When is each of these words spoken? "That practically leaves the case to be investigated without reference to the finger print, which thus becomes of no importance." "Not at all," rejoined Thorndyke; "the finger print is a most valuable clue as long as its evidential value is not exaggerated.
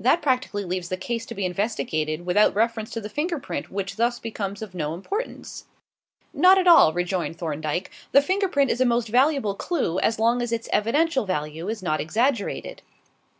"That 0.00 0.20
practically 0.20 0.64
leaves 0.64 0.88
the 0.88 0.96
case 0.96 1.24
to 1.26 1.32
be 1.36 1.44
investigated 1.44 2.26
without 2.26 2.56
reference 2.56 2.90
to 2.90 3.00
the 3.00 3.08
finger 3.08 3.38
print, 3.38 3.70
which 3.70 3.94
thus 3.94 4.18
becomes 4.18 4.62
of 4.62 4.74
no 4.74 4.94
importance." 4.94 5.66
"Not 6.34 6.58
at 6.58 6.66
all," 6.66 6.92
rejoined 6.92 7.38
Thorndyke; 7.38 7.88
"the 8.10 8.20
finger 8.20 8.48
print 8.48 8.72
is 8.72 8.80
a 8.80 8.84
most 8.84 9.06
valuable 9.06 9.54
clue 9.54 10.00
as 10.00 10.18
long 10.18 10.42
as 10.42 10.50
its 10.50 10.68
evidential 10.72 11.24
value 11.24 11.68
is 11.68 11.84
not 11.84 12.00
exaggerated. 12.00 12.82